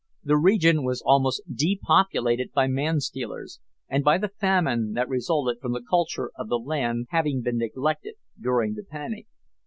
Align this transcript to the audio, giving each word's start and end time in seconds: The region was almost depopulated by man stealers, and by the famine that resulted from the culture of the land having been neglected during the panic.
The 0.23 0.35
region 0.35 0.83
was 0.83 1.03
almost 1.05 1.43
depopulated 1.53 2.53
by 2.53 2.65
man 2.65 3.01
stealers, 3.01 3.59
and 3.87 4.03
by 4.03 4.17
the 4.17 4.29
famine 4.29 4.93
that 4.93 5.07
resulted 5.07 5.61
from 5.61 5.73
the 5.73 5.83
culture 5.87 6.31
of 6.33 6.49
the 6.49 6.57
land 6.57 7.05
having 7.11 7.43
been 7.43 7.59
neglected 7.59 8.15
during 8.41 8.73
the 8.73 8.83
panic. 8.83 9.27